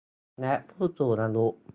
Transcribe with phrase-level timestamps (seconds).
[0.41, 1.45] และผู้สูงอายุ